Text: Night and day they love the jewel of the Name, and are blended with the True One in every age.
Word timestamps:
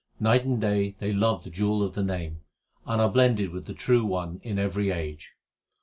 Night 0.19 0.43
and 0.45 0.59
day 0.59 0.95
they 0.97 1.13
love 1.13 1.43
the 1.43 1.51
jewel 1.51 1.83
of 1.83 1.93
the 1.93 2.01
Name, 2.01 2.41
and 2.87 2.99
are 2.99 3.07
blended 3.07 3.51
with 3.51 3.65
the 3.67 3.75
True 3.75 4.03
One 4.03 4.41
in 4.43 4.57
every 4.57 4.89
age. 4.89 5.33